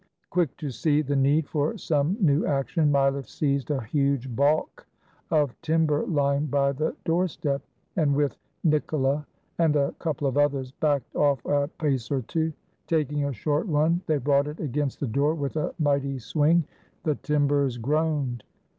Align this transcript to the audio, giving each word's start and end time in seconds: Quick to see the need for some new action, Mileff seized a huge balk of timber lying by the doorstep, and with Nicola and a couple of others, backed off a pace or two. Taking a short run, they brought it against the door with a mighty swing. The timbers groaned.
Quick 0.31 0.57
to 0.57 0.71
see 0.71 1.03
the 1.03 1.15
need 1.15 1.47
for 1.47 1.77
some 1.77 2.17
new 2.19 2.43
action, 2.43 2.91
Mileff 2.91 3.27
seized 3.29 3.69
a 3.69 3.83
huge 3.83 4.35
balk 4.35 4.87
of 5.29 5.53
timber 5.61 6.07
lying 6.07 6.47
by 6.47 6.71
the 6.71 6.95
doorstep, 7.05 7.61
and 7.95 8.15
with 8.15 8.35
Nicola 8.63 9.27
and 9.59 9.75
a 9.75 9.91
couple 9.99 10.25
of 10.25 10.39
others, 10.39 10.71
backed 10.71 11.15
off 11.15 11.45
a 11.45 11.69
pace 11.77 12.09
or 12.09 12.23
two. 12.23 12.51
Taking 12.87 13.25
a 13.25 13.31
short 13.31 13.67
run, 13.67 14.01
they 14.07 14.17
brought 14.17 14.47
it 14.47 14.59
against 14.59 14.99
the 14.99 15.05
door 15.07 15.35
with 15.35 15.55
a 15.55 15.75
mighty 15.77 16.17
swing. 16.17 16.63
The 17.03 17.13
timbers 17.13 17.77
groaned. 17.77 18.43